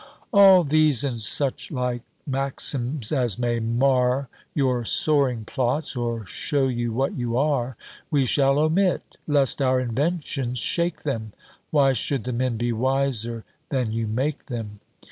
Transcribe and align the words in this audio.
All 0.33 0.63
these, 0.63 1.03
and 1.03 1.21
such 1.21 1.69
like 1.69 2.01
maxims 2.25 3.11
as 3.11 3.37
may 3.37 3.59
mar 3.59 4.29
Your 4.55 4.83
soaring 4.83 5.45
plots, 5.45 5.95
or 5.95 6.25
show 6.25 6.67
you 6.67 6.91
what 6.91 7.13
you 7.13 7.37
are, 7.37 7.77
We 8.09 8.25
shall 8.25 8.57
omit, 8.57 9.17
lest 9.27 9.61
our 9.61 9.79
inventions 9.79 10.57
shake 10.57 11.03
them: 11.03 11.33
Why 11.69 11.93
should 11.93 12.23
the 12.23 12.33
men 12.33 12.57
be 12.57 12.73
wiser 12.73 13.43
than 13.69 13.91
you 13.91 14.07
make 14.07 14.47
them? 14.47 14.79